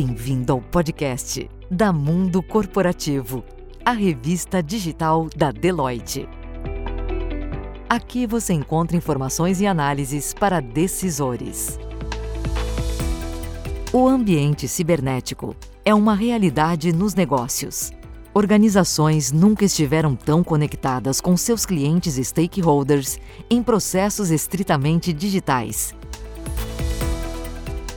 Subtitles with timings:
[0.00, 3.42] Bem-vindo ao podcast da Mundo Corporativo,
[3.84, 6.28] a revista digital da Deloitte.
[7.90, 11.80] Aqui você encontra informações e análises para decisores.
[13.92, 17.90] O ambiente cibernético é uma realidade nos negócios.
[18.32, 23.18] Organizações nunca estiveram tão conectadas com seus clientes e stakeholders
[23.50, 25.92] em processos estritamente digitais.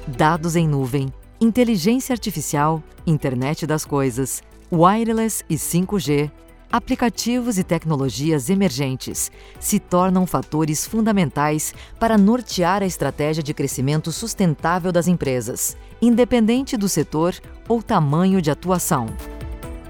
[0.08, 6.30] Dados em nuvem, inteligência artificial, internet das coisas, wireless e 5G,
[6.72, 14.92] aplicativos e tecnologias emergentes se tornam fatores fundamentais para nortear a estratégia de crescimento sustentável
[14.92, 17.34] das empresas, independente do setor
[17.68, 19.08] ou tamanho de atuação.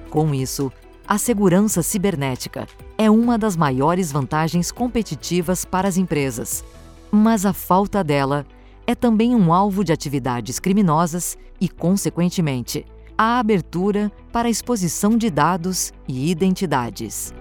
[0.10, 0.72] Com isso,
[1.05, 2.66] a segurança cibernética
[2.98, 6.63] é uma das maiores vantagens competitivas para as empresas,
[7.12, 8.46] mas a falta dela
[8.91, 12.85] é também um alvo de atividades criminosas e, consequentemente,
[13.18, 17.34] a abertura para a exposição de dados e identidades.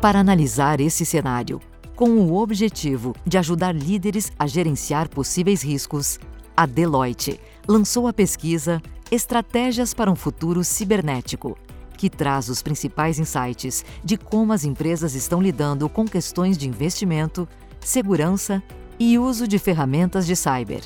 [0.00, 1.60] Para analisar esse cenário,
[1.96, 6.18] com o objetivo de ajudar líderes a gerenciar possíveis riscos,
[6.56, 8.80] a Deloitte lançou a pesquisa
[9.10, 11.56] Estratégias para um Futuro Cibernético,
[11.96, 17.48] que traz os principais insights de como as empresas estão lidando com questões de investimento,
[17.80, 18.62] segurança
[18.98, 20.82] e uso de ferramentas de cyber.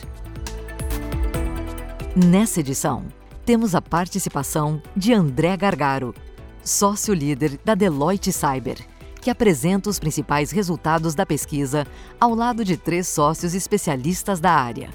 [2.17, 3.05] Nessa edição,
[3.45, 6.15] temos a participação de André Gargaro,
[6.63, 8.79] sócio-líder da Deloitte Cyber,
[9.21, 11.87] que apresenta os principais resultados da pesquisa
[12.21, 14.91] ao lado de três sócios especialistas da área.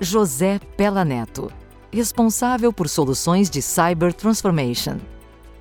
[0.00, 1.50] José Pella Neto,
[1.92, 4.98] responsável por soluções de Cyber Transformation.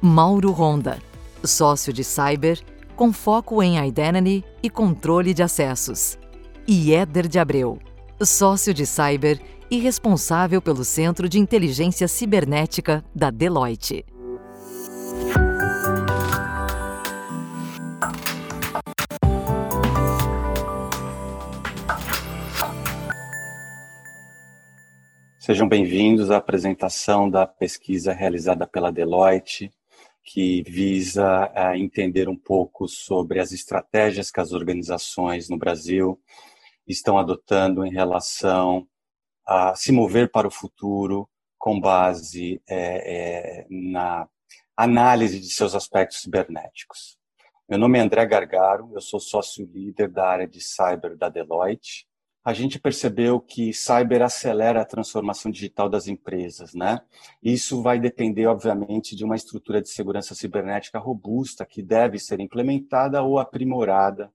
[0.01, 0.99] Mauro Ronda,
[1.43, 2.59] sócio de Cyber,
[2.95, 6.17] com foco em Identity e controle de acessos.
[6.69, 7.79] E Éder de Abreu,
[8.21, 9.39] sócio de Cyber
[9.71, 14.05] e responsável pelo Centro de Inteligência Cibernética da Deloitte.
[25.39, 29.71] Sejam bem-vindos à apresentação da pesquisa realizada pela Deloitte,
[30.21, 36.19] que visa uh, entender um pouco sobre as estratégias que as organizações no Brasil
[36.87, 38.87] estão adotando em relação
[39.45, 44.27] a se mover para o futuro com base é, é, na
[44.75, 47.17] análise de seus aspectos cibernéticos.
[47.69, 52.07] Meu nome é André Gargaro, eu sou sócio-líder da área de cyber da Deloitte.
[52.45, 57.01] A gente percebeu que cyber acelera a transformação digital das empresas, né?
[57.43, 63.21] Isso vai depender, obviamente, de uma estrutura de segurança cibernética robusta que deve ser implementada
[63.21, 64.31] ou aprimorada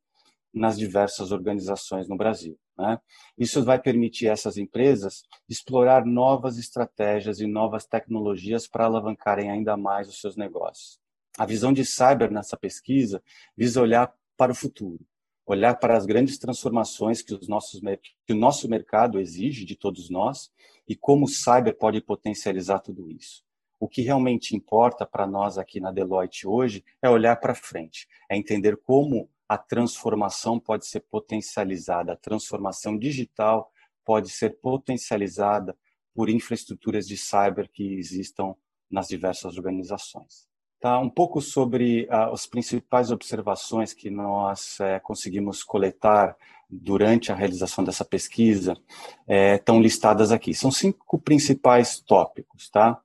[0.52, 2.58] nas diversas organizações no Brasil.
[2.76, 2.98] Né?
[3.38, 9.76] Isso vai permitir a essas empresas explorar novas estratégias e novas tecnologias para alavancarem ainda
[9.76, 10.98] mais os seus negócios.
[11.38, 13.22] A visão de cyber nessa pesquisa
[13.56, 15.00] visa olhar para o futuro,
[15.46, 17.80] olhar para as grandes transformações que, os nossos,
[18.26, 20.50] que o nosso mercado exige de todos nós
[20.86, 23.42] e como o cyber pode potencializar tudo isso.
[23.80, 28.36] O que realmente importa para nós aqui na Deloitte hoje é olhar para frente, é
[28.36, 33.70] entender como a transformação pode ser potencializada, a transformação digital
[34.02, 35.76] pode ser potencializada
[36.14, 38.54] por infraestruturas de cyber que existam
[38.90, 40.50] nas diversas organizações.
[40.80, 46.34] Tá, um pouco sobre uh, as principais observações que nós uh, conseguimos coletar
[46.68, 50.54] durante a realização dessa pesquisa uh, estão listadas aqui.
[50.54, 53.00] São cinco principais tópicos, tá?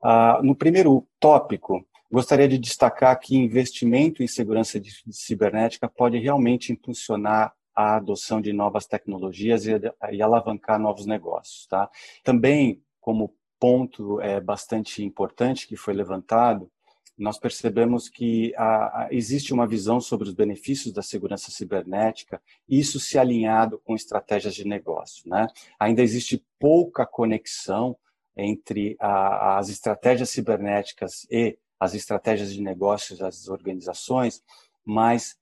[0.00, 6.72] Uh, no primeiro tópico, Gostaria de destacar que investimento em segurança de, cibernética pode realmente
[6.72, 9.72] impulsionar a adoção de novas tecnologias e,
[10.12, 11.66] e alavancar novos negócios.
[11.66, 11.88] Tá?
[12.24, 16.70] Também, como ponto é, bastante importante que foi levantado,
[17.16, 22.98] nós percebemos que a, a, existe uma visão sobre os benefícios da segurança cibernética, isso
[23.00, 25.28] se alinhado com estratégias de negócio.
[25.28, 25.46] Né?
[25.78, 27.96] Ainda existe pouca conexão
[28.36, 34.42] entre a, as estratégias cibernéticas e as estratégias de negócios das organizações,
[34.84, 35.36] mas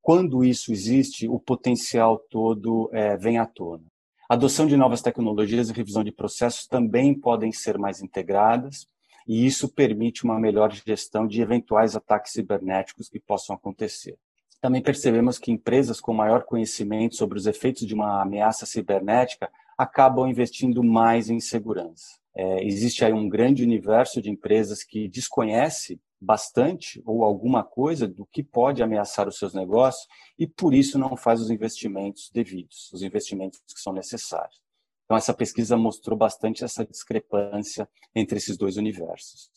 [0.00, 3.84] quando isso existe, o potencial todo é, vem à tona.
[4.28, 8.86] A adoção de novas tecnologias e revisão de processos também podem ser mais integradas,
[9.26, 14.18] e isso permite uma melhor gestão de eventuais ataques cibernéticos que possam acontecer.
[14.60, 20.28] Também percebemos que empresas com maior conhecimento sobre os efeitos de uma ameaça cibernética acabam
[20.28, 22.18] investindo mais em segurança.
[22.36, 28.26] É, existe aí um grande universo de empresas que desconhece bastante ou alguma coisa do
[28.26, 30.06] que pode ameaçar os seus negócios
[30.38, 34.60] e por isso não faz os investimentos devidos, os investimentos que são necessários.
[35.04, 39.50] Então, essa pesquisa mostrou bastante essa discrepância entre esses dois universos.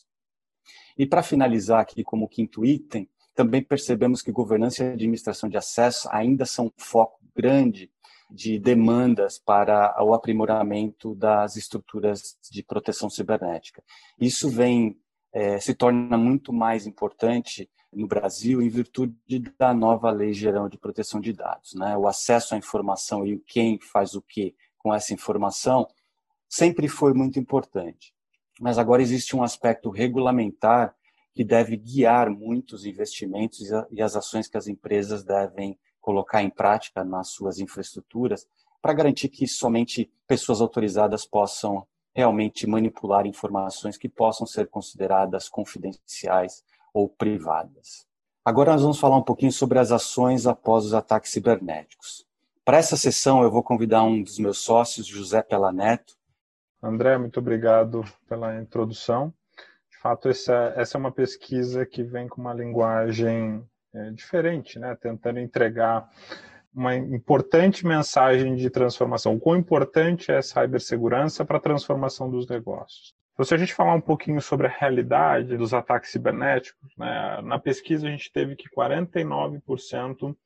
[0.96, 6.08] E para finalizar aqui como quinto item, também percebemos que governança e administração de acesso
[6.10, 7.90] ainda são um foco grande
[8.30, 13.82] de demandas para o aprimoramento das estruturas de proteção cibernética.
[14.20, 14.98] Isso vem
[15.32, 19.16] é, se torna muito mais importante no Brasil em virtude
[19.58, 21.74] da nova Lei Geral de Proteção de Dados.
[21.74, 21.96] Né?
[21.96, 25.86] O acesso à informação e quem faz o que com essa informação
[26.48, 28.14] sempre foi muito importante.
[28.60, 30.94] Mas agora existe um aspecto regulamentar
[31.34, 33.60] que deve guiar muitos investimentos
[33.90, 38.46] e as ações que as empresas devem colocar em prática nas suas infraestruturas
[38.80, 46.64] para garantir que somente pessoas autorizadas possam realmente manipular informações que possam ser consideradas confidenciais
[46.92, 48.06] ou privadas.
[48.44, 52.26] Agora nós vamos falar um pouquinho sobre as ações após os ataques cibernéticos.
[52.64, 56.14] Para essa sessão, eu vou convidar um dos meus sócios, José Pelaneto.
[56.82, 59.32] André, muito obrigado pela introdução.
[59.90, 63.62] De fato, essa, essa é uma pesquisa que vem com uma linguagem
[63.94, 64.96] é, diferente, né?
[65.00, 66.08] tentando entregar
[66.74, 69.34] uma importante mensagem de transformação.
[69.34, 73.14] O quão importante é a cibersegurança para a transformação dos negócios.
[73.32, 77.58] Então, se a gente falar um pouquinho sobre a realidade dos ataques cibernéticos, né, na
[77.58, 79.60] pesquisa a gente teve que 49%
[80.30, 80.36] é,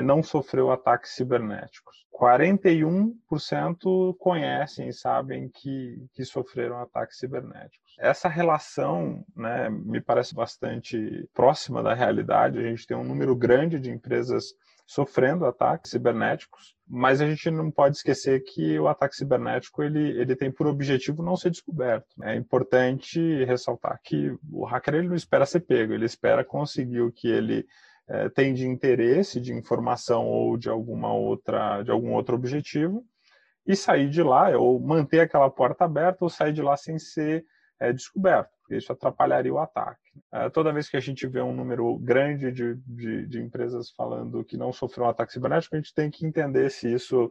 [0.00, 2.06] não sofreu ataques cibernéticos.
[2.14, 7.96] 41% conhecem e sabem que, que sofreram ataques cibernéticos.
[7.98, 12.58] Essa relação né, me parece bastante próxima da realidade.
[12.58, 14.54] A gente tem um número grande de empresas
[14.86, 20.34] sofrendo ataques cibernéticos, mas a gente não pode esquecer que o ataque cibernético ele, ele
[20.34, 22.08] tem por objetivo não ser descoberto.
[22.24, 27.12] É importante ressaltar que o hacker ele não espera ser pego, ele espera conseguir o
[27.12, 27.64] que ele
[28.10, 33.04] é, tem de interesse, de informação ou de alguma outra, de algum outro objetivo
[33.66, 37.44] e sair de lá ou manter aquela porta aberta ou sair de lá sem ser
[37.78, 40.00] é, descoberto isso atrapalharia o ataque.
[40.32, 44.44] É, toda vez que a gente vê um número grande de, de, de, empresas falando
[44.44, 47.30] que não sofreu um ataque cibernético, a gente tem que entender se isso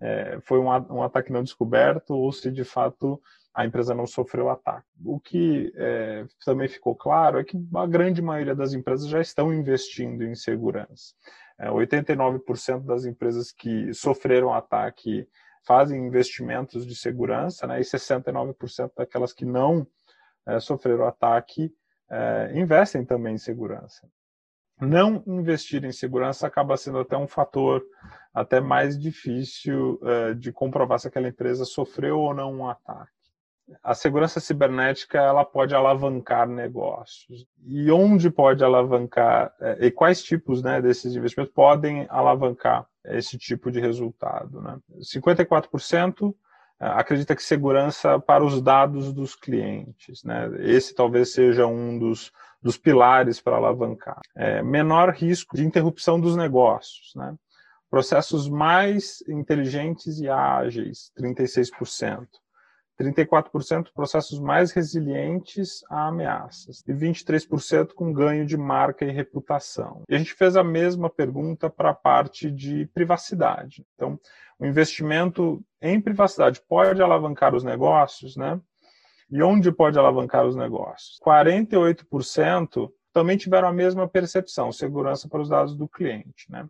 [0.00, 3.20] é, foi um, um, ataque não descoberto ou se de fato
[3.54, 4.86] a empresa não sofreu ataque.
[5.04, 9.52] O que é, também ficou claro é que a grande maioria das empresas já estão
[9.52, 11.14] investindo em segurança.
[11.60, 15.28] 89% é, das empresas que sofreram ataque
[15.66, 19.86] fazem investimentos de segurança, né, e 69% daquelas que não
[20.46, 21.72] é, sofreram ataque
[22.10, 24.08] é, investem também em segurança.
[24.80, 27.84] Não investir em segurança acaba sendo até um fator
[28.32, 33.19] até mais difícil é, de comprovar se aquela empresa sofreu ou não um ataque.
[33.82, 37.46] A segurança cibernética ela pode alavancar negócios.
[37.64, 43.70] E onde pode alavancar, é, e quais tipos né, desses investimentos podem alavancar esse tipo
[43.70, 44.60] de resultado?
[44.60, 44.78] Né?
[45.00, 46.34] 54%
[46.80, 50.24] acredita que segurança para os dados dos clientes.
[50.24, 50.50] Né?
[50.60, 52.32] Esse talvez seja um dos,
[52.62, 54.20] dos pilares para alavancar.
[54.34, 57.12] É, menor risco de interrupção dos negócios.
[57.14, 57.34] Né?
[57.90, 62.26] Processos mais inteligentes e ágeis, 36%.
[63.00, 70.02] 34% processos mais resilientes a ameaças e 23% com ganho de marca e reputação.
[70.08, 73.86] E a gente fez a mesma pergunta para a parte de privacidade.
[73.94, 74.20] Então,
[74.58, 78.60] o investimento em privacidade pode alavancar os negócios, né?
[79.30, 81.18] E onde pode alavancar os negócios?
[81.24, 86.66] 48% também tiveram a mesma percepção, segurança para os dados do cliente, né?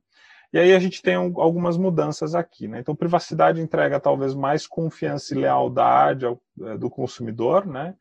[0.52, 2.80] E aí a gente tem algumas mudanças aqui, né?
[2.80, 7.94] Então, privacidade entrega talvez mais confiança e lealdade ao, é, do consumidor, né?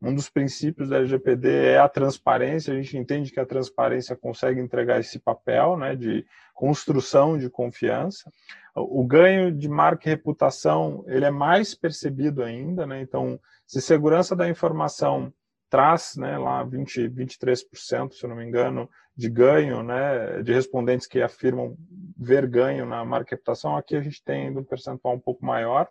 [0.00, 2.72] Um dos princípios da LGPD é a transparência.
[2.72, 8.30] A gente entende que a transparência consegue entregar esse papel, né, de construção de confiança.
[8.74, 13.00] O ganho de marca e reputação ele é mais percebido ainda, né?
[13.00, 15.32] Então, se segurança da informação
[15.68, 21.06] traz, né, lá 20, 23%, se eu não me engano, de ganho, né, de respondentes
[21.06, 21.76] que afirmam
[22.16, 25.88] ver ganho na marca reputação, aqui a gente tem um percentual um pouco maior.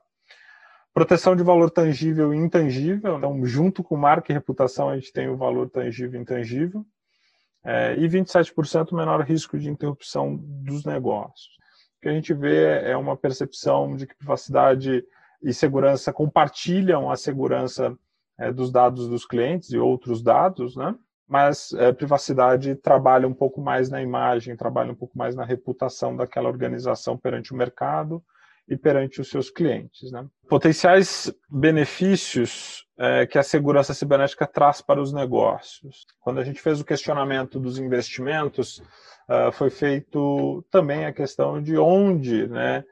[0.93, 5.27] Proteção de valor tangível e intangível, então, junto com marca e reputação, a gente tem
[5.27, 6.85] o valor tangível e intangível.
[7.63, 11.55] É, e 27% menor risco de interrupção dos negócios
[12.05, 15.03] que a gente vê é uma percepção de que privacidade
[15.41, 17.97] e segurança compartilham a segurança
[18.37, 20.95] é, dos dados dos clientes e outros dados, né?
[21.27, 26.15] Mas é, privacidade trabalha um pouco mais na imagem, trabalha um pouco mais na reputação
[26.15, 28.23] daquela organização perante o mercado
[28.67, 30.11] e perante os seus clientes.
[30.11, 30.25] Né?
[30.47, 36.05] Potenciais benefícios é, que a segurança cibernética traz para os negócios.
[36.19, 38.81] Quando a gente fez o questionamento dos investimentos,
[39.29, 42.83] uh, foi feito também a questão de onde né,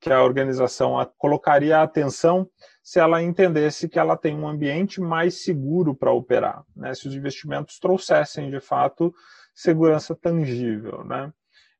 [0.00, 2.48] que a organização colocaria a atenção
[2.82, 6.94] se ela entendesse que ela tem um ambiente mais seguro para operar, né?
[6.94, 9.12] se os investimentos trouxessem, de fato,
[9.54, 11.04] segurança tangível.
[11.04, 11.32] Né?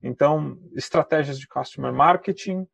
[0.03, 2.67] Então, estratégias de customer marketing,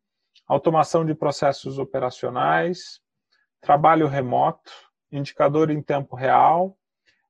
[0.47, 3.01] automação de processos operacionais,
[3.61, 4.73] trabalho remoto,
[5.11, 6.77] indicador em tempo real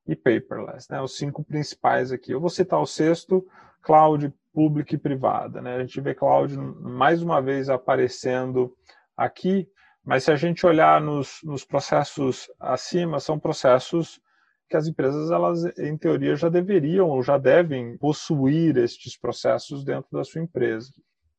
[0.07, 1.01] e paperless, né?
[1.01, 2.31] Os cinco principais aqui.
[2.31, 3.45] Eu vou citar o sexto,
[3.81, 5.75] cloud pública e privada, né?
[5.75, 8.73] A gente vê cloud mais uma vez aparecendo
[9.17, 9.67] aqui,
[10.01, 14.21] mas se a gente olhar nos, nos processos acima, são processos
[14.69, 20.09] que as empresas, elas, em teoria, já deveriam ou já devem possuir estes processos dentro
[20.11, 20.91] da sua empresa.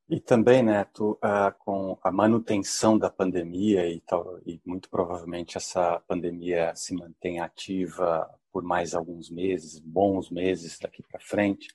[0.09, 6.01] E também, Neto, uh, com a manutenção da pandemia e, tal, e muito provavelmente essa
[6.07, 11.69] pandemia se mantém ativa por mais alguns meses, bons meses daqui para frente,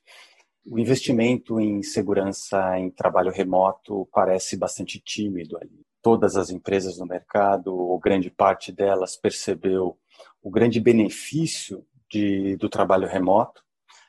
[0.66, 5.86] o investimento em segurança em trabalho remoto parece bastante tímido ali.
[6.02, 9.98] Todas as empresas no mercado, ou grande parte delas, percebeu
[10.42, 13.64] o grande benefício de, do trabalho remoto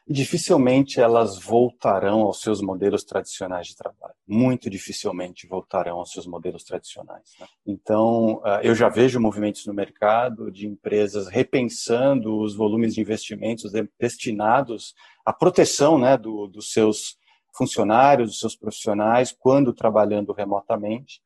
[0.06, 4.01] e dificilmente elas voltarão aos seus modelos tradicionais de trabalho.
[4.34, 7.34] Muito dificilmente voltarão aos seus modelos tradicionais.
[7.38, 7.46] Né?
[7.66, 13.70] Então, ah, eu já vejo movimentos no mercado de empresas repensando os volumes de investimentos
[14.00, 17.18] destinados à proteção né, do, dos seus
[17.54, 21.20] funcionários, dos seus profissionais, quando trabalhando remotamente,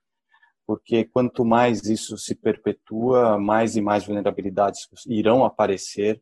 [0.66, 6.20] porque quanto mais isso se perpetua, mais e mais vulnerabilidades irão aparecer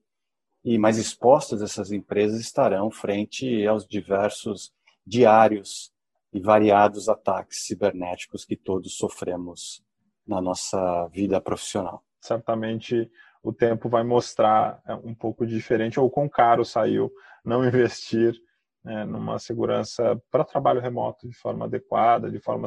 [0.63, 4.71] e mais expostas essas empresas estarão frente aos diversos
[5.07, 5.94] diários
[6.35, 9.83] e variados ataques cibernéticos que todos sofremos
[10.27, 12.03] na nossa vida profissional.
[12.21, 13.09] Certamente
[13.41, 17.13] o tempo vai mostrar é, um pouco diferente ou quão caro saiu
[17.45, 18.35] não investir
[18.83, 22.67] né, numa segurança para trabalho remoto de forma adequada, de forma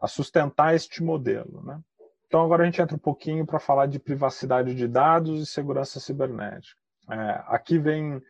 [0.00, 1.62] a sustentar este modelo.
[1.64, 1.80] Né?
[2.26, 5.98] Então agora a gente entra um pouquinho para falar de privacidade de dados e segurança
[5.98, 6.78] cibernética.
[7.10, 8.22] É, aqui vem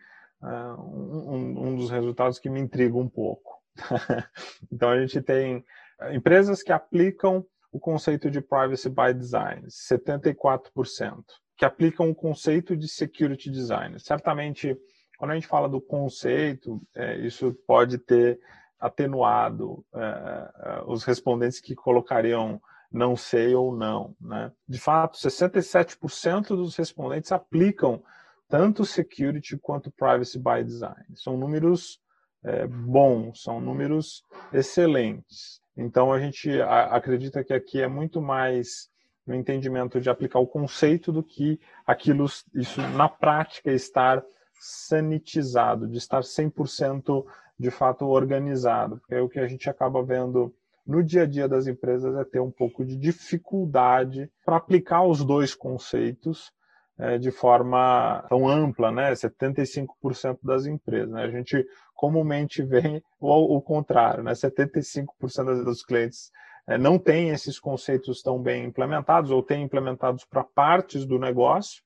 [0.42, 0.46] é,
[0.78, 3.59] um, um, dos resultados que me intriga um pouco.
[4.72, 5.64] então, a gente tem
[6.12, 11.24] empresas que aplicam o conceito de privacy by design, 74%,
[11.56, 13.98] que aplicam o conceito de security design.
[14.00, 14.76] Certamente,
[15.18, 18.40] quando a gente fala do conceito, é, isso pode ter
[18.78, 22.60] atenuado é, é os respondentes que colocariam
[22.90, 24.16] não sei ou não.
[24.20, 24.50] Né?
[24.68, 28.02] De fato, 67% dos respondentes aplicam
[28.48, 31.04] tanto security quanto privacy by design.
[31.14, 32.00] São números
[32.44, 35.60] é, bons, são números excelentes.
[35.76, 38.88] Então a gente acredita que aqui é muito mais
[39.26, 44.22] no entendimento de aplicar o conceito do que aquilo, isso na prática estar
[44.60, 47.24] sanitizado, de estar 100%
[47.58, 50.54] de fato organizado, porque é o que a gente acaba vendo
[50.86, 55.24] no dia a dia das empresas é ter um pouco de dificuldade para aplicar os
[55.24, 56.52] dois conceitos
[56.98, 59.12] é, de forma tão ampla, né?
[59.12, 61.10] 75% das empresas.
[61.10, 61.22] Né?
[61.22, 61.64] A gente
[62.00, 64.32] comumente vê o, o contrário, né?
[64.32, 66.32] 75% dos clientes
[66.66, 71.82] é, não têm esses conceitos tão bem implementados ou têm implementados para partes do negócio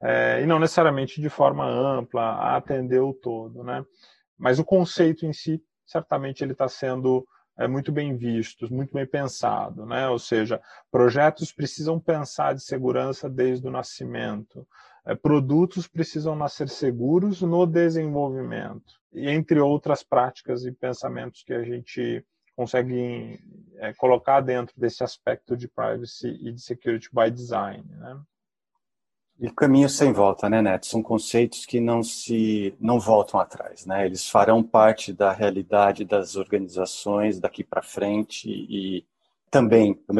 [0.00, 3.84] é, e não necessariamente de forma ampla a atender o todo, né?
[4.38, 7.26] Mas o conceito em si, certamente ele está sendo
[7.58, 10.08] é, muito bem vistos, muito bem pensado, né?
[10.08, 10.60] Ou seja,
[10.92, 14.64] projetos precisam pensar de segurança desde o nascimento,
[15.06, 21.62] é, produtos precisam nascer seguros no desenvolvimento, e entre outras práticas e pensamentos que a
[21.62, 22.24] gente
[22.56, 23.38] consegue
[23.76, 28.20] é, colocar dentro desse aspecto de privacy e de security by design, né?
[29.38, 30.86] E caminho sem volta, né, Neto?
[30.86, 34.06] São conceitos que não se não voltam atrás, né?
[34.06, 39.06] Eles farão parte da realidade das organizações daqui para frente e
[39.50, 40.14] também, da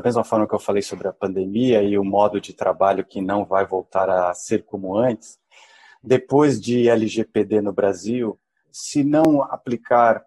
[0.00, 3.44] mesma, forma que eu falei sobre a pandemia e o modo de trabalho que não
[3.44, 5.38] vai voltar a ser como antes,
[6.02, 8.38] depois de LGPD no Brasil,
[8.70, 10.24] se não aplicar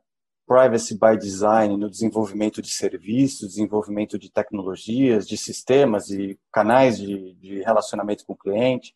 [0.47, 7.33] privacy by design no desenvolvimento de serviços, desenvolvimento de tecnologias, de sistemas e canais de,
[7.33, 8.93] de relacionamento com o cliente,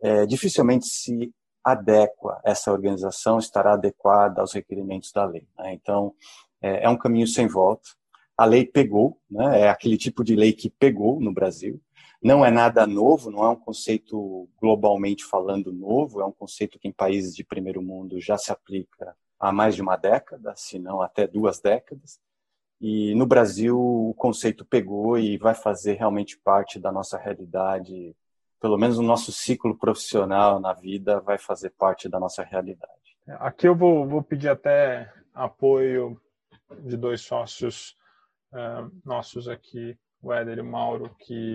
[0.00, 1.32] é, dificilmente se
[1.64, 5.46] adequa, essa organização estará adequada aos requerimentos da lei.
[5.58, 5.74] Né?
[5.74, 6.14] Então,
[6.62, 7.88] é, é, um caminho sem volta.
[8.38, 9.62] A lei pegou, né?
[9.62, 11.80] é aquele tipo de lei que pegou no Brasil.
[12.22, 16.86] Não é nada novo, não é um conceito globalmente falando novo, é um conceito que
[16.86, 21.02] em países de primeiro mundo já se aplica há mais de uma década, se não
[21.02, 22.20] até duas décadas.
[22.80, 28.14] E no Brasil o conceito pegou e vai fazer realmente parte da nossa realidade,
[28.60, 33.16] pelo menos o nosso ciclo profissional na vida vai fazer parte da nossa realidade.
[33.40, 36.20] Aqui eu vou, vou pedir até apoio
[36.80, 37.97] de dois sócios
[38.52, 41.52] uh, nossos aqui, o Éder e o Mauro, que,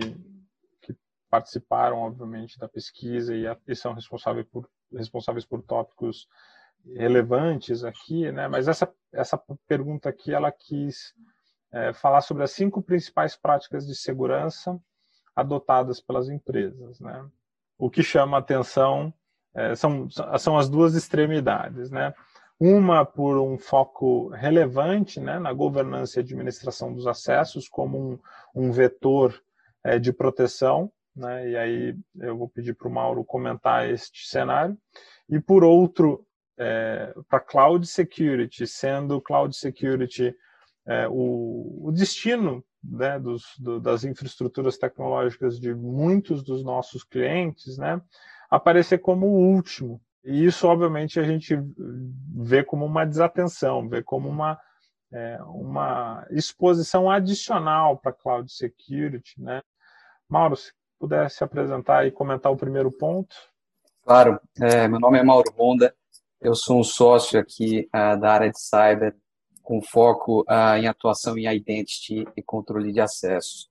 [0.82, 0.96] que
[1.30, 6.28] participaram, obviamente, da pesquisa e, a, e são responsáveis por, responsáveis por tópicos
[6.96, 8.46] relevantes aqui, né?
[8.48, 11.14] Mas essa essa pergunta aqui ela quis
[11.72, 14.78] é, falar sobre as cinco principais práticas de segurança
[15.34, 17.26] adotadas pelas empresas, né?
[17.78, 19.12] O que chama atenção
[19.54, 20.08] é, são
[20.38, 22.14] são as duas extremidades, né?
[22.66, 28.18] Uma por um foco relevante, né, na governança e administração dos acessos como um,
[28.54, 29.38] um vetor
[29.84, 31.46] é, de proteção, né?
[31.50, 34.78] E aí eu vou pedir para o Mauro comentar este cenário.
[35.28, 36.26] E por outro,
[36.58, 40.34] é, para cloud security, sendo cloud security
[40.86, 47.76] é, o, o, destino né, dos, do, das infraestruturas tecnológicas de muitos dos nossos clientes,
[47.76, 48.00] né,
[48.48, 50.00] aparecer como o último.
[50.24, 51.54] E isso, obviamente, a gente
[52.34, 54.58] vê como uma desatenção, vê como uma,
[55.12, 59.40] é, uma exposição adicional para cloud security.
[59.40, 59.60] Né?
[60.28, 63.36] Mauro, se pudesse apresentar e comentar o primeiro ponto.
[64.02, 65.94] Claro, é, meu nome é Mauro Honda,
[66.40, 69.14] eu sou um sócio aqui uh, da área de cyber,
[69.62, 73.68] com foco uh, em atuação em identity e controle de acesso.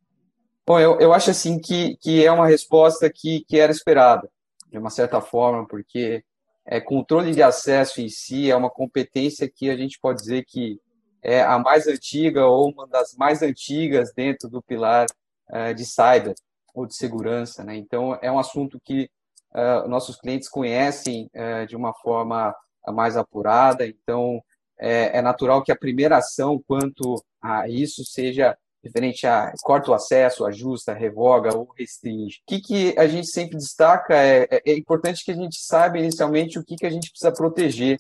[0.66, 4.30] Bom, eu, eu acho assim que, que é uma resposta que, que era esperada,
[4.72, 6.24] de uma certa forma, porque
[6.66, 10.80] é, controle de acesso em si é uma competência que a gente pode dizer que
[11.22, 15.08] é a mais antiga ou uma das mais antigas dentro do pilar
[15.50, 16.34] uh, de cyber
[16.74, 17.64] ou de segurança.
[17.64, 17.78] Né?
[17.78, 19.10] Então, é um assunto que
[19.54, 22.54] uh, nossos clientes conhecem uh, de uma forma
[22.92, 24.44] mais apurada, então
[24.78, 29.94] é, é, natural que a primeira ação quanto a isso seja referente a corta o
[29.94, 32.42] acesso, ajusta, revoga ou restringe.
[32.42, 35.98] O que, que a gente sempre destaca é, é, é importante que a gente saiba
[35.98, 37.98] inicialmente o que, que a gente precisa proteger.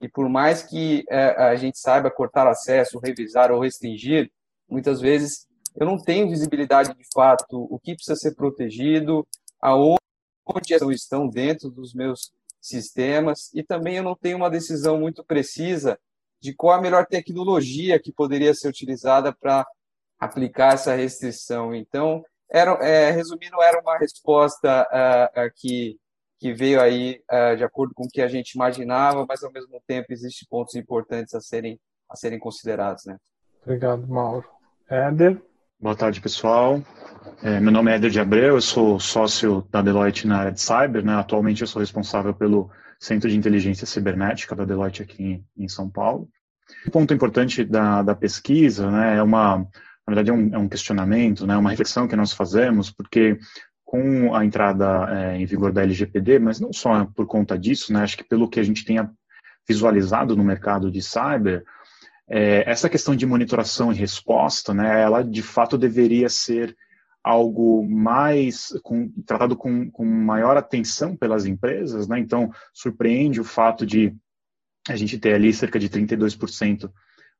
[0.00, 4.30] E por mais que é, a gente saiba cortar acesso, revisar ou restringir,
[4.68, 9.26] muitas vezes eu não tenho visibilidade de fato o que precisa ser protegido,
[9.60, 9.98] aonde
[10.92, 15.98] estão dentro dos meus sistemas, e também eu não tenho uma decisão muito precisa
[16.40, 19.66] de qual a melhor tecnologia que poderia ser utilizada para
[20.18, 21.74] aplicar essa restrição.
[21.74, 25.96] Então, era, é, resumindo, era uma resposta uh, uh, que,
[26.38, 29.80] que veio aí uh, de acordo com o que a gente imaginava, mas ao mesmo
[29.86, 31.78] tempo existem pontos importantes a serem,
[32.08, 33.04] a serem considerados.
[33.04, 33.16] Né?
[33.62, 34.48] Obrigado, Mauro.
[34.88, 35.40] Éder?
[35.80, 36.82] Boa tarde, pessoal.
[37.42, 40.60] É, meu nome é Éder de Abreu, eu sou sócio da Deloitte na área de
[40.60, 41.04] cyber.
[41.04, 41.14] Né?
[41.14, 45.88] Atualmente eu sou responsável pelo Centro de Inteligência Cibernética da Deloitte aqui em, em São
[45.88, 46.28] Paulo.
[46.86, 49.66] Um ponto importante da, da pesquisa né, é uma,
[50.08, 53.38] na verdade, é um, é um questionamento, né, uma reflexão que nós fazemos, porque
[53.84, 58.02] com a entrada é, em vigor da LGPD, mas não só por conta disso, né,
[58.02, 59.10] acho que pelo que a gente tenha
[59.68, 61.62] visualizado no mercado de cyber,
[62.26, 66.74] é, essa questão de monitoração e resposta, né, ela de fato deveria ser
[67.22, 72.18] algo mais com, tratado com, com maior atenção pelas empresas, né?
[72.18, 74.16] Então surpreende o fato de
[74.88, 76.90] a gente ter ali cerca de 32%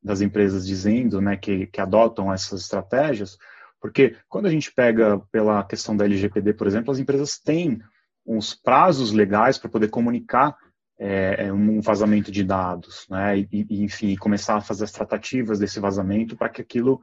[0.03, 3.37] das empresas dizendo, né, que, que adotam essas estratégias,
[3.81, 7.81] porque quando a gente pega pela questão da LGPD, por exemplo, as empresas têm
[8.27, 10.57] uns prazos legais para poder comunicar
[10.99, 13.39] é, é, um vazamento de dados, né?
[13.39, 17.01] E, e, enfim, começar a fazer as tratativas desse vazamento para que aquilo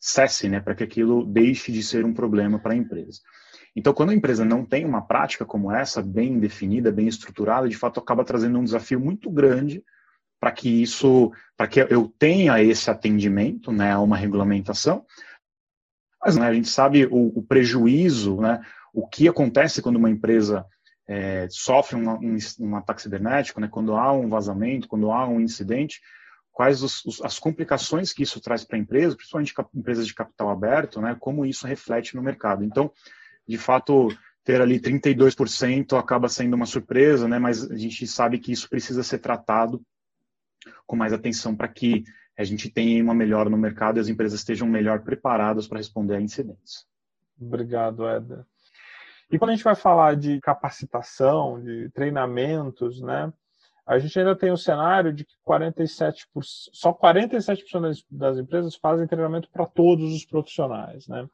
[0.00, 0.60] cesse, né?
[0.60, 3.20] Para que aquilo deixe de ser um problema para a empresa.
[3.76, 7.76] Então, quando a empresa não tem uma prática como essa, bem definida, bem estruturada, de
[7.76, 9.84] fato acaba trazendo um desafio muito grande
[10.44, 15.06] para que isso, para que eu tenha esse atendimento, né, a uma regulamentação.
[16.22, 18.60] Mas né, a gente sabe o, o prejuízo, né,
[18.92, 20.66] o que acontece quando uma empresa
[21.08, 25.40] é, sofre um, um, um, ataque cibernético, né, quando há um vazamento, quando há um
[25.40, 26.02] incidente,
[26.52, 30.50] quais os, os, as complicações que isso traz para a empresa, principalmente empresas de capital
[30.50, 32.62] aberto, né, como isso reflete no mercado.
[32.62, 32.92] Então,
[33.48, 34.08] de fato,
[34.44, 39.02] ter ali 32% acaba sendo uma surpresa, né, mas a gente sabe que isso precisa
[39.02, 39.82] ser tratado
[40.86, 42.04] com mais atenção para que
[42.36, 46.16] a gente tenha uma melhora no mercado e as empresas estejam melhor preparadas para responder
[46.16, 46.86] a incidentes.
[47.40, 48.44] Obrigado, Eder.
[49.30, 53.32] E quando a gente vai falar de capacitação, de treinamentos, né,
[53.86, 59.06] a gente ainda tem o cenário de que 47%, só 47% das, das empresas fazem
[59.06, 61.06] treinamento para todos os profissionais.
[61.06, 61.28] Né?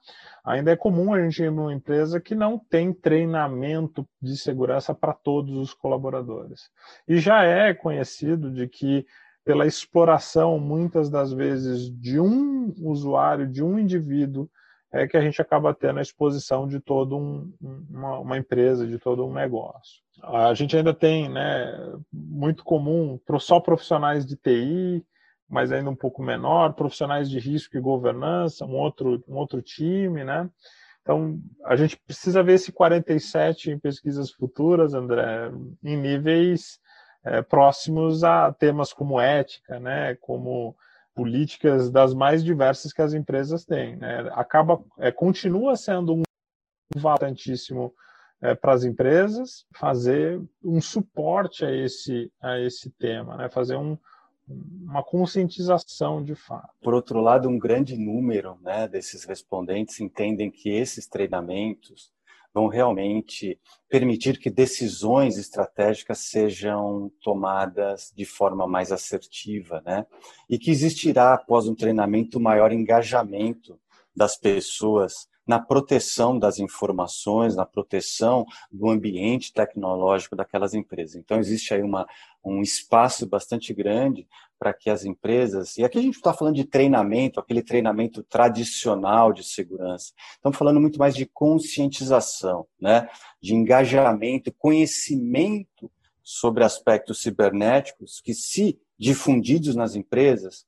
[0.45, 5.13] Ainda é comum a gente ir numa empresa que não tem treinamento de segurança para
[5.13, 6.71] todos os colaboradores.
[7.07, 9.07] E já é conhecido de que
[9.45, 14.51] pela exploração, muitas das vezes, de um usuário, de um indivíduo,
[14.93, 17.53] é que a gente acaba tendo a exposição de toda um,
[17.89, 20.03] uma, uma, empresa, de todo um negócio.
[20.23, 25.05] A gente ainda tem, né, muito comum, só profissionais de TI,
[25.49, 30.25] mas ainda um pouco menor, profissionais de risco e governança, um outro, um outro time,
[30.25, 30.49] né?
[31.03, 35.51] Então, a gente precisa ver esse 47 em pesquisas futuras, André,
[35.83, 36.79] em níveis
[37.25, 40.77] é, próximos a temas como ética, né, como
[41.21, 43.95] políticas das mais diversas que as empresas têm.
[43.97, 44.31] Né?
[44.33, 46.23] Acaba, é, continua sendo um
[46.97, 47.93] importantíssimo
[48.41, 53.51] é, para as empresas fazer um suporte a esse, a esse tema, né?
[53.51, 53.99] fazer um,
[54.49, 56.71] uma conscientização de fato.
[56.81, 62.11] Por outro lado, um grande número né, desses respondentes entendem que esses treinamentos
[62.53, 63.59] vão realmente
[63.89, 70.07] permitir que decisões estratégicas sejam tomadas de forma mais assertiva, né?
[70.49, 73.79] E que existirá após um treinamento maior engajamento
[74.15, 81.17] das pessoas na proteção das informações, na proteção do ambiente tecnológico daquelas empresas.
[81.17, 82.07] Então, existe aí uma,
[82.45, 84.29] um espaço bastante grande
[84.61, 89.33] para que as empresas, e aqui a gente está falando de treinamento, aquele treinamento tradicional
[89.33, 93.09] de segurança, estamos falando muito mais de conscientização, né?
[93.43, 95.91] de engajamento, conhecimento
[96.23, 100.65] sobre aspectos cibernéticos que, se difundidos nas empresas,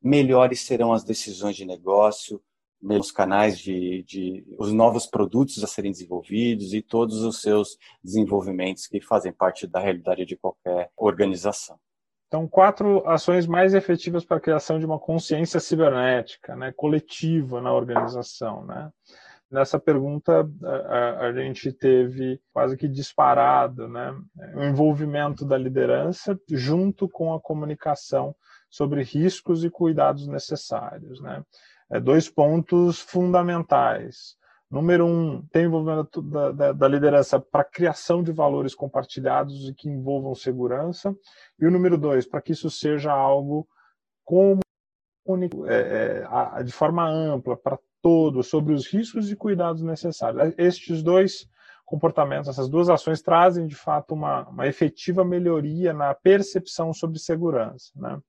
[0.00, 2.40] melhores serão as decisões de negócio,
[2.82, 8.86] os canais de, de, os novos produtos a serem desenvolvidos e todos os seus desenvolvimentos
[8.86, 11.78] que fazem parte da realidade de qualquer organização.
[12.26, 17.72] Então, quatro ações mais efetivas para a criação de uma consciência cibernética, né, coletiva na
[17.72, 18.90] organização, né?
[19.50, 24.16] Nessa pergunta, a, a, gente teve quase que disparado né,
[24.54, 28.32] o envolvimento da liderança junto com a comunicação
[28.70, 31.20] sobre riscos e cuidados necessários.
[31.20, 31.42] Né?
[31.90, 34.36] É, dois pontos fundamentais.
[34.70, 39.88] Número um, tem envolvimento da, da, da liderança para criação de valores compartilhados e que
[39.88, 41.12] envolvam segurança.
[41.58, 43.66] E o número dois, para que isso seja algo
[44.24, 44.60] como
[45.66, 46.24] é,
[46.58, 50.54] é, de forma ampla para todos, sobre os riscos e cuidados necessários.
[50.56, 51.48] Estes dois
[51.84, 57.90] comportamentos, essas duas ações trazem de fato uma, uma efetiva melhoria na percepção sobre segurança.
[57.96, 58.20] Né?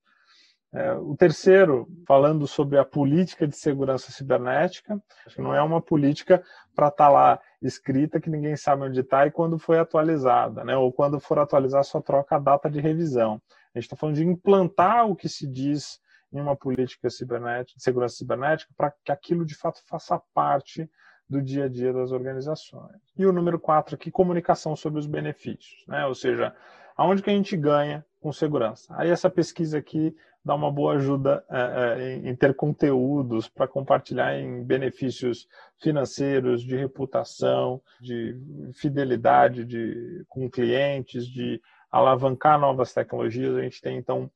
[0.73, 5.81] É, o terceiro, falando sobre a política de segurança cibernética, acho que não é uma
[5.81, 6.41] política
[6.73, 10.75] para estar tá lá escrita que ninguém sabe onde está e quando foi atualizada, né?
[10.77, 13.41] ou quando for atualizar só troca a data de revisão.
[13.75, 15.99] A gente está falando de implantar o que se diz
[16.31, 20.89] em uma política cibernética, de segurança cibernética para que aquilo de fato faça parte
[21.29, 23.01] do dia a dia das organizações.
[23.17, 26.05] E o número quatro aqui, comunicação sobre os benefícios, né?
[26.05, 26.55] ou seja,
[26.95, 28.93] aonde que a gente ganha com segurança.
[28.97, 34.37] Aí essa pesquisa aqui dá uma boa ajuda é, é, em ter conteúdos para compartilhar
[34.37, 35.47] em benefícios
[35.79, 38.35] financeiros, de reputação, de
[38.73, 43.55] fidelidade de, com clientes, de alavancar novas tecnologias.
[43.55, 44.29] A gente tem, então,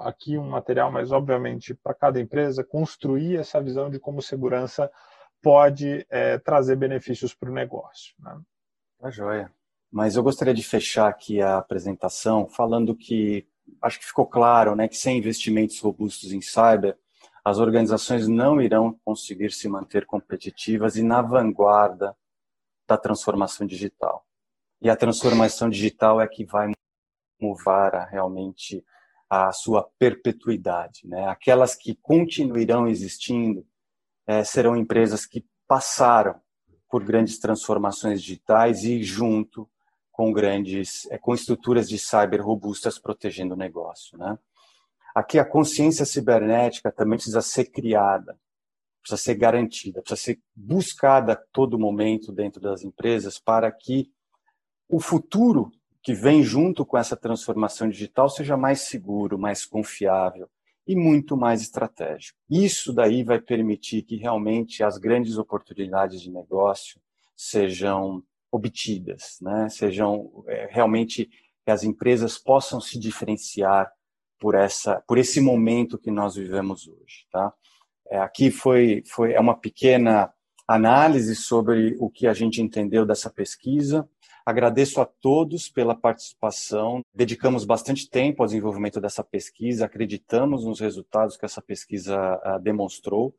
[0.00, 4.90] aqui um material, mas obviamente para cada empresa, construir essa visão de como segurança
[5.42, 8.14] pode é, trazer benefícios para o negócio.
[8.18, 8.38] Né?
[9.00, 9.50] Tá joia.
[9.90, 13.46] Mas eu gostaria de fechar aqui a apresentação falando que
[13.82, 16.96] acho que ficou claro, né, que sem investimentos robustos em cyber,
[17.44, 22.16] as organizações não irão conseguir se manter competitivas e na vanguarda
[22.86, 24.26] da transformação digital.
[24.80, 26.72] E a transformação digital é que vai
[27.40, 28.84] mover realmente
[29.28, 31.06] a sua perpetuidade.
[31.06, 31.26] Né?
[31.26, 33.66] Aquelas que continuarão existindo
[34.26, 36.40] é, serão empresas que passaram
[36.90, 39.68] por grandes transformações digitais e junto
[40.18, 44.36] com grandes, é, com estruturas de cyber robustas protegendo o negócio, né?
[45.14, 48.36] Aqui a consciência cibernética também precisa ser criada,
[49.00, 54.10] precisa ser garantida, precisa ser buscada a todo momento dentro das empresas para que
[54.88, 55.70] o futuro
[56.02, 60.50] que vem junto com essa transformação digital seja mais seguro, mais confiável
[60.84, 62.36] e muito mais estratégico.
[62.50, 67.00] Isso daí vai permitir que realmente as grandes oportunidades de negócio
[67.36, 69.68] sejam obtidas, né?
[69.68, 71.28] sejam é, realmente
[71.64, 73.90] que as empresas possam se diferenciar
[74.38, 77.52] por essa, por esse momento que nós vivemos hoje, tá?
[78.10, 80.32] É, aqui foi, foi é uma pequena
[80.66, 84.08] análise sobre o que a gente entendeu dessa pesquisa.
[84.46, 87.02] Agradeço a todos pela participação.
[87.14, 93.34] Dedicamos bastante tempo ao desenvolvimento dessa pesquisa, acreditamos nos resultados que essa pesquisa uh, demonstrou.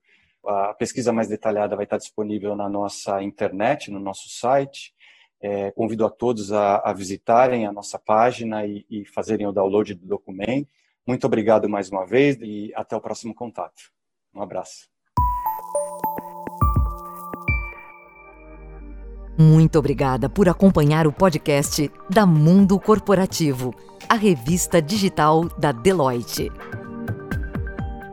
[0.46, 4.94] A pesquisa mais detalhada vai estar disponível na nossa internet, no nosso site.
[5.42, 9.94] É, convido a todos a, a, visitarem a nossa página e, e fazerem o download
[9.94, 10.68] do documento.
[11.08, 13.92] Muito obrigado mais uma vez e até o próximo contato.
[14.34, 14.90] Um abraço.
[19.42, 23.74] Muito obrigada por acompanhar o podcast da Mundo Corporativo,
[24.10, 26.52] a revista digital da Deloitte.